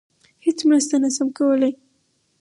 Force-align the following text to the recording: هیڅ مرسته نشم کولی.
هیڅ 0.45 0.57
مرسته 0.69 0.95
نشم 1.03 1.27
کولی. 1.37 1.71